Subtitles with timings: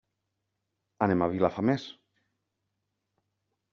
[1.07, 1.87] Anem a Vilafamés.